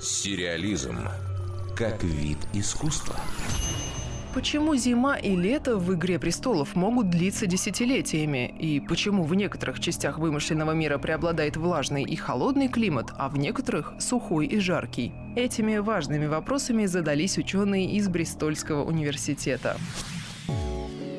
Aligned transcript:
Сериализм 0.00 0.98
как 1.76 2.02
вид 2.02 2.38
искусства. 2.52 3.16
Почему 4.34 4.76
зима 4.76 5.16
и 5.16 5.34
лето 5.34 5.78
в 5.78 5.94
«Игре 5.94 6.18
престолов» 6.18 6.76
могут 6.76 7.08
длиться 7.08 7.46
десятилетиями? 7.46 8.54
И 8.58 8.78
почему 8.78 9.24
в 9.24 9.34
некоторых 9.34 9.80
частях 9.80 10.18
вымышленного 10.18 10.72
мира 10.72 10.98
преобладает 10.98 11.56
влажный 11.56 12.04
и 12.04 12.14
холодный 12.14 12.68
климат, 12.68 13.10
а 13.16 13.28
в 13.28 13.38
некоторых– 13.38 13.94
сухой 13.98 14.46
и 14.46 14.58
жаркий? 14.58 15.12
Этими 15.34 15.78
важными 15.78 16.26
вопросами 16.26 16.86
задались 16.86 17.38
ученые 17.38 17.92
из 17.92 18.08
Бристольского 18.08 18.84
университета 18.84 19.76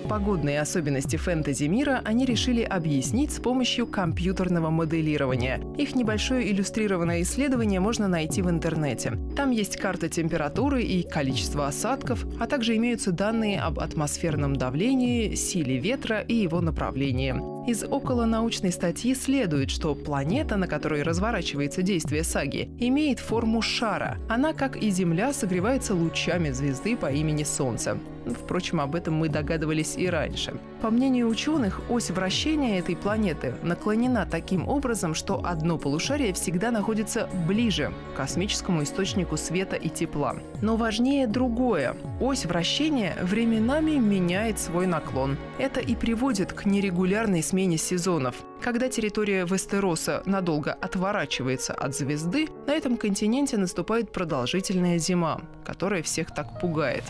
погодные 0.10 0.60
особенности 0.60 1.16
фэнтези 1.18 1.66
мира 1.66 2.02
они 2.04 2.26
решили 2.26 2.64
объяснить 2.64 3.32
с 3.32 3.40
помощью 3.40 3.86
компьютерного 3.86 4.72
моделирования. 4.72 5.62
Их 5.78 5.96
небольшое 5.96 6.52
иллюстрированное 6.52 7.22
исследование 7.22 7.80
можно 7.80 8.08
найти 8.08 8.42
в 8.42 8.50
интернете. 8.50 9.14
Там 9.38 9.52
есть 9.52 9.78
карта 9.78 10.10
температуры 10.10 10.82
и 10.82 11.04
количество 11.04 11.68
осадков, 11.68 12.26
а 12.40 12.48
также 12.48 12.76
имеются 12.76 13.12
данные 13.12 13.62
об 13.62 13.80
атмосферном 13.80 14.56
давлении, 14.56 15.36
силе 15.36 15.78
ветра 15.78 16.22
и 16.22 16.34
его 16.34 16.60
направлении. 16.60 17.36
Из 17.70 17.84
околонаучной 17.84 18.72
статьи 18.72 19.14
следует, 19.14 19.70
что 19.70 19.94
планета, 19.94 20.58
на 20.58 20.66
которой 20.66 21.04
разворачивается 21.04 21.84
действие 21.84 22.24
саги, 22.24 22.68
имеет 22.80 23.20
форму 23.20 23.62
шара. 23.62 24.18
Она, 24.28 24.54
как 24.54 24.78
и 24.78 24.90
Земля, 24.90 25.34
согревается 25.34 25.94
лучами 25.94 26.50
звезды 26.50 26.98
по 26.98 27.12
имени 27.12 27.44
Солнце. 27.44 28.00
Впрочем, 28.26 28.82
об 28.82 28.96
этом 28.96 29.16
мы 29.16 29.30
догадывались 29.30 29.96
и 29.98 30.08
раньше. 30.08 30.54
По 30.82 30.90
мнению 30.90 31.28
ученых, 31.28 31.82
ось 31.90 32.10
вращения 32.10 32.80
этой 32.80 32.96
планеты 32.96 33.56
наклонена 33.64 34.26
таким 34.30 34.68
образом, 34.68 35.14
что 35.14 35.42
одно 35.44 35.78
полушарие 35.78 36.34
всегда 36.34 36.72
находится 36.72 37.30
ближе 37.48 37.92
к 38.14 38.18
космическому 38.18 38.84
источнику 38.84 39.38
света 39.38 39.76
и 39.76 39.90
тепла. 39.90 40.36
Но 40.62 40.78
важнее 40.78 41.28
другое. 41.28 41.96
Ось 42.22 42.46
вращения 42.46 43.16
временами 43.22 43.92
меняет 43.92 44.60
свой 44.60 44.88
наклон. 44.88 45.38
Это 45.58 45.80
и 45.80 45.96
приводит 45.96 46.54
к 46.54 46.66
нерегулярной 46.66 47.44
смене 47.44 47.78
сезонов. 47.78 48.36
Когда 48.62 48.90
территория 48.90 49.46
Вестероса 49.46 50.22
надолго 50.26 50.74
отворачивается 50.74 51.74
от 51.74 51.96
звезды, 51.96 52.50
на 52.68 52.74
этом 52.74 52.98
континенте 52.98 53.58
наступает 53.58 54.12
продолжительная 54.12 54.98
зима, 54.98 55.42
которая 55.66 56.04
всех 56.04 56.34
так 56.34 56.60
пугает. 56.60 57.04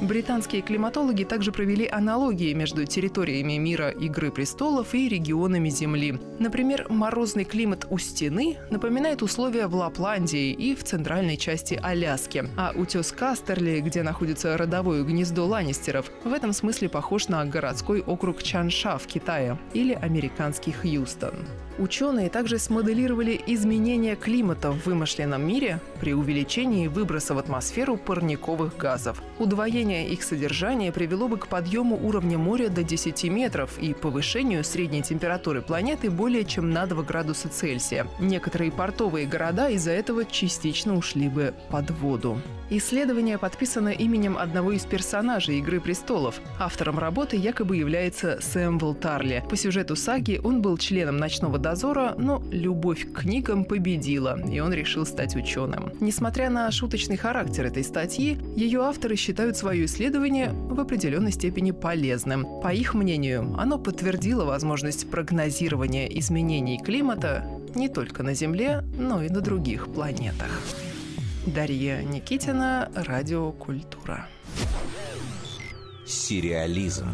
Британские 0.00 0.60
климатологи 0.60 1.24
также 1.24 1.52
провели 1.52 1.88
аналогии 1.88 2.52
между 2.52 2.84
территориями 2.84 3.54
мира 3.54 3.88
Игры 3.88 4.30
престолов 4.30 4.94
и 4.94 5.08
регионами 5.08 5.70
Земли. 5.70 6.20
Например, 6.38 6.86
морозный 6.90 7.44
климат 7.44 7.86
у 7.88 7.96
стены 7.96 8.58
напоминает 8.70 9.22
условия 9.22 9.68
в 9.68 9.74
Лапландии 9.74 10.52
и 10.52 10.74
в 10.74 10.84
центральной 10.84 11.38
части 11.38 11.80
Аляски, 11.82 12.44
а 12.58 12.72
утес 12.76 13.10
Кастерли, 13.10 13.80
где 13.80 14.02
находится 14.02 14.58
родовое 14.58 15.02
гнездо 15.02 15.46
Ланнистеров, 15.46 16.10
в 16.24 16.32
этом 16.32 16.52
смысле 16.52 16.90
похож 16.90 17.28
на 17.28 17.42
городской 17.46 18.02
округ 18.02 18.42
Чанша 18.42 18.98
в 18.98 19.06
Китае 19.06 19.58
или 19.72 19.94
американский 19.94 20.72
Хьюстон. 20.72 21.36
Ученые 21.78 22.30
также 22.30 22.58
смоделировали 22.58 23.38
изменения 23.46 24.16
климата 24.16 24.72
в 24.72 24.86
вымышленном 24.86 25.46
мире 25.46 25.78
при 26.00 26.14
увеличении 26.14 26.86
выброса 26.86 27.34
в 27.34 27.38
атмосферу 27.38 27.98
парниковых 27.98 28.78
газов. 28.78 29.22
Удвоение 29.38 29.85
их 29.92 30.22
содержания 30.22 30.92
привело 30.92 31.28
бы 31.28 31.38
к 31.38 31.48
подъему 31.48 31.96
уровня 31.96 32.38
моря 32.38 32.68
до 32.68 32.82
10 32.82 33.24
метров 33.24 33.78
и 33.78 33.94
повышению 33.94 34.64
средней 34.64 35.02
температуры 35.02 35.62
планеты 35.62 36.10
более 36.10 36.44
чем 36.44 36.70
на 36.70 36.86
2 36.86 37.02
градуса 37.04 37.48
Цельсия. 37.48 38.06
Некоторые 38.18 38.72
портовые 38.72 39.26
города 39.26 39.68
из-за 39.70 39.92
этого 39.92 40.24
частично 40.24 40.96
ушли 40.96 41.28
бы 41.28 41.54
под 41.70 41.90
воду. 41.90 42.40
Исследование 42.68 43.38
подписано 43.38 43.90
именем 43.90 44.36
одного 44.36 44.72
из 44.72 44.84
персонажей 44.84 45.58
«Игры 45.58 45.80
престолов». 45.80 46.40
Автором 46.58 46.98
работы 46.98 47.36
якобы 47.36 47.76
является 47.76 48.40
Сэмвел 48.40 48.94
Тарли. 48.94 49.44
По 49.48 49.56
сюжету 49.56 49.94
саги 49.94 50.40
он 50.42 50.62
был 50.62 50.76
членом 50.76 51.16
ночного 51.16 51.58
дозора, 51.58 52.16
но 52.18 52.42
любовь 52.50 53.12
к 53.12 53.20
книгам 53.20 53.64
победила, 53.64 54.36
и 54.50 54.58
он 54.58 54.72
решил 54.72 55.06
стать 55.06 55.36
ученым. 55.36 55.92
Несмотря 56.00 56.50
на 56.50 56.68
шуточный 56.72 57.16
характер 57.16 57.66
этой 57.66 57.84
статьи, 57.84 58.36
ее 58.56 58.82
авторы 58.82 59.14
считают 59.14 59.56
свое 59.76 59.84
исследование 59.84 60.52
в 60.52 60.80
определенной 60.80 61.32
степени 61.32 61.70
полезным. 61.70 62.46
По 62.62 62.72
их 62.72 62.94
мнению, 62.94 63.54
оно 63.58 63.78
подтвердило 63.78 64.46
возможность 64.46 65.10
прогнозирования 65.10 66.06
изменений 66.18 66.80
климата 66.82 67.44
не 67.74 67.90
только 67.90 68.22
на 68.22 68.32
Земле, 68.32 68.82
но 68.98 69.22
и 69.22 69.28
на 69.28 69.42
других 69.42 69.92
планетах. 69.92 70.62
Дарья 71.46 72.02
Никитина, 72.02 72.90
Радиокультура. 72.94 74.26
Сериализм 76.06 77.08